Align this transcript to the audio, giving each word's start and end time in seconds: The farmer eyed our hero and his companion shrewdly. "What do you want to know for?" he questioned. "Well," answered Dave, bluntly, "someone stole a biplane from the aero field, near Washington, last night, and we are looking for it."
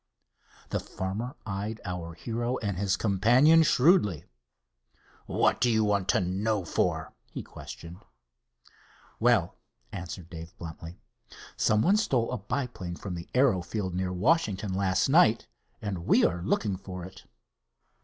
The 0.69 0.79
farmer 0.79 1.35
eyed 1.45 1.79
our 1.85 2.15
hero 2.15 2.57
and 2.57 2.75
his 2.75 2.97
companion 2.97 3.61
shrewdly. 3.61 4.25
"What 5.27 5.61
do 5.61 5.69
you 5.69 5.83
want 5.83 6.07
to 6.09 6.19
know 6.19 6.65
for?" 6.65 7.13
he 7.29 7.43
questioned. 7.43 7.99
"Well," 9.19 9.57
answered 9.91 10.31
Dave, 10.31 10.57
bluntly, 10.57 10.97
"someone 11.55 11.97
stole 11.97 12.31
a 12.31 12.39
biplane 12.39 12.95
from 12.95 13.13
the 13.13 13.29
aero 13.35 13.61
field, 13.61 13.93
near 13.93 14.11
Washington, 14.11 14.73
last 14.73 15.07
night, 15.07 15.45
and 15.83 16.07
we 16.07 16.25
are 16.25 16.41
looking 16.41 16.77
for 16.77 17.05
it." 17.05 17.25